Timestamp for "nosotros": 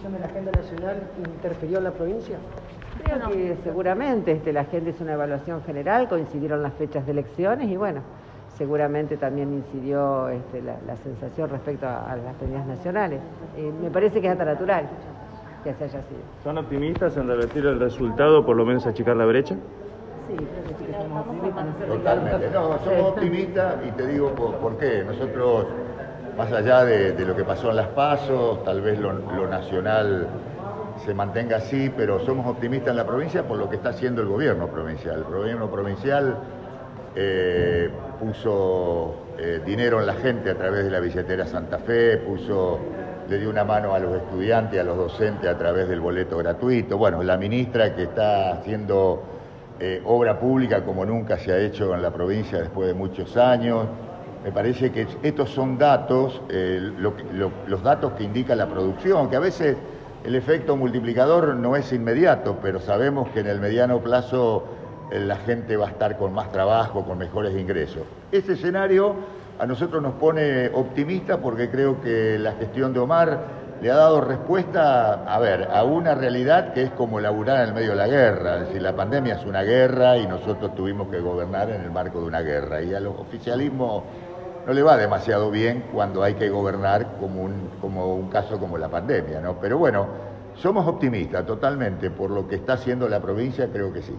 25.04-25.66, 69.66-70.02, 80.26-80.74